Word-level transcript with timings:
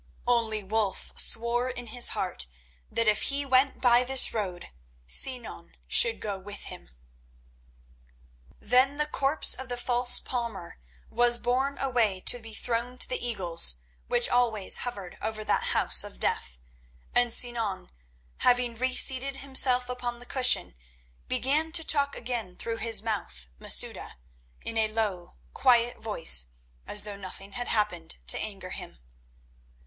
Only 0.25 0.63
Wulf 0.63 1.13
swore 1.19 1.69
in 1.69 1.85
his 1.85 2.07
heart 2.17 2.47
that 2.89 3.07
if 3.07 3.21
he 3.29 3.45
went 3.45 3.79
by 3.79 4.03
this 4.03 4.33
road 4.33 4.71
Sinan 5.05 5.75
should 5.85 6.19
go 6.19 6.39
with 6.39 6.61
him. 6.63 6.89
Then 8.59 8.97
the 8.97 9.05
corpse 9.05 9.53
of 9.53 9.69
the 9.69 9.77
false 9.77 10.19
palmer 10.19 10.79
was 11.11 11.37
borne 11.37 11.77
away 11.77 12.19
to 12.21 12.39
be 12.39 12.55
thrown 12.55 12.97
to 12.97 13.07
the 13.07 13.23
eagles 13.23 13.75
which 14.07 14.27
always 14.27 14.77
hovered 14.77 15.19
over 15.21 15.43
that 15.43 15.65
house 15.65 16.03
of 16.03 16.19
death, 16.19 16.57
and 17.13 17.31
Sinan, 17.31 17.91
having 18.37 18.75
reseated 18.79 19.35
himself 19.35 19.87
upon 19.87 20.17
the 20.17 20.25
cushion, 20.25 20.73
began 21.27 21.71
to 21.73 21.83
talk 21.83 22.15
again 22.15 22.55
through 22.55 22.77
his 22.77 23.03
"mouth" 23.03 23.45
Masouda, 23.59 24.15
in 24.63 24.79
a 24.79 24.87
low, 24.87 25.35
quiet 25.53 25.99
voice, 26.01 26.47
as 26.87 27.03
though 27.03 27.15
nothing 27.17 27.51
had 27.51 27.67
happened 27.67 28.17
to 28.25 28.39
anger 28.39 28.71
him. 28.71 28.97